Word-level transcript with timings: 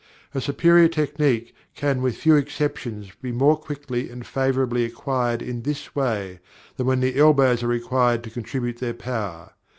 A 0.33 0.41
superior 0.41 0.87
technique 0.87 1.53
can 1.75 2.01
with 2.01 2.17
few 2.17 2.33
exceptions 2.35 3.11
be 3.21 3.31
more 3.31 3.55
quickly 3.55 4.09
and 4.09 4.25
favorably 4.25 4.83
acquired 4.83 5.43
in 5.43 5.61
this 5.61 5.93
way 5.95 6.39
than 6.77 6.87
when 6.87 7.01
the 7.01 7.19
elbows 7.19 7.61
are 7.61 7.67
required 7.67 8.23
to 8.23 8.31
contribute 8.31 8.77
their 8.79 8.95
power. 8.95 9.51